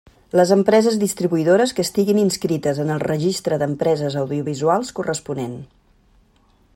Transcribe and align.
Les 0.39 0.51
empreses 0.53 0.95
distribuïdores 1.03 1.73
que 1.79 1.85
estiguin 1.87 2.21
inscrites 2.21 2.81
en 2.85 2.89
el 2.95 3.03
registre 3.05 3.61
d'empreses 3.65 4.19
audiovisuals 4.25 4.93
corresponent. 5.01 5.57